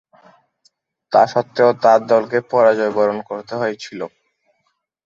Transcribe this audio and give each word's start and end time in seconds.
তাসত্ত্বেও, 1.11 1.69
তার 1.83 1.99
দলকে 2.11 2.37
পরাজয়বরণ 2.51 3.17
করতে 3.29 3.53
হয়েছিল। 3.55 3.99